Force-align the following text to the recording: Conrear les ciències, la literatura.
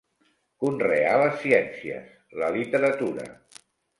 Conrear 0.63 1.11
les 1.23 1.35
ciències, 1.43 2.09
la 2.45 2.49
literatura. 2.57 3.29